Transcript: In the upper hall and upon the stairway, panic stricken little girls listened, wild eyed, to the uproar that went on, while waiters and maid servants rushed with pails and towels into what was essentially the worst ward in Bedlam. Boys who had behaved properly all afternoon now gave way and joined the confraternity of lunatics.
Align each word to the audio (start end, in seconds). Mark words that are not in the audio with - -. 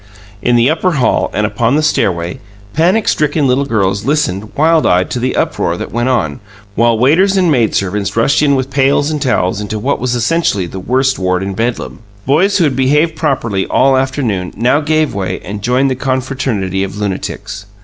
In 0.41 0.55
the 0.55 0.67
upper 0.67 0.93
hall 0.93 1.29
and 1.31 1.45
upon 1.45 1.75
the 1.75 1.83
stairway, 1.83 2.39
panic 2.73 3.07
stricken 3.07 3.45
little 3.45 3.65
girls 3.65 4.03
listened, 4.03 4.51
wild 4.57 4.83
eyed, 4.83 5.11
to 5.11 5.19
the 5.19 5.35
uproar 5.35 5.77
that 5.77 5.91
went 5.91 6.09
on, 6.09 6.39
while 6.73 6.97
waiters 6.97 7.37
and 7.37 7.51
maid 7.51 7.75
servants 7.75 8.17
rushed 8.17 8.41
with 8.41 8.71
pails 8.71 9.11
and 9.11 9.21
towels 9.21 9.61
into 9.61 9.77
what 9.77 9.99
was 9.99 10.15
essentially 10.15 10.65
the 10.65 10.79
worst 10.79 11.19
ward 11.19 11.43
in 11.43 11.53
Bedlam. 11.53 11.99
Boys 12.25 12.57
who 12.57 12.63
had 12.63 12.75
behaved 12.75 13.15
properly 13.15 13.67
all 13.67 13.95
afternoon 13.95 14.51
now 14.57 14.79
gave 14.81 15.13
way 15.13 15.39
and 15.45 15.61
joined 15.61 15.91
the 15.91 15.95
confraternity 15.95 16.83
of 16.83 16.97
lunatics. 16.97 17.67